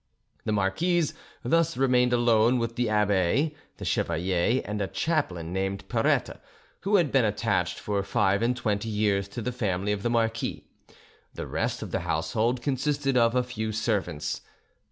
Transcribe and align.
The 0.45 0.51
marquise 0.51 1.13
thus 1.43 1.77
remained 1.77 2.11
alone 2.11 2.57
with 2.57 2.75
the 2.75 2.89
abbe, 2.89 3.53
the 3.77 3.85
chevalier, 3.85 4.63
and 4.65 4.81
a 4.81 4.87
chaplain 4.87 5.53
named 5.53 5.87
Perette, 5.89 6.41
who 6.79 6.95
had 6.95 7.11
been 7.11 7.23
attached 7.23 7.77
for 7.77 8.01
five 8.01 8.41
and 8.41 8.57
twenty 8.57 8.89
years 8.89 9.27
to 9.27 9.43
the 9.43 9.51
family 9.51 9.91
of 9.91 10.01
the 10.01 10.09
marquis. 10.09 10.65
The 11.35 11.45
rest 11.45 11.83
of 11.83 11.91
the 11.91 11.99
household 11.99 12.63
consisted 12.63 13.15
of 13.15 13.35
a 13.35 13.43
few 13.43 13.71
servants. 13.71 14.41